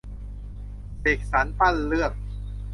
[0.99, 2.11] เสกสรรปั้นเรื่อง